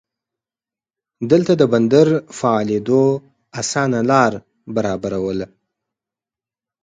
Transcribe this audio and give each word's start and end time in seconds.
دلته 1.31 1.51
د 1.57 1.63
بندر 1.73 2.07
فعالېدو 2.39 3.03
اسانه 3.61 3.99
لار 4.11 4.33
برابرواله. 4.75 5.47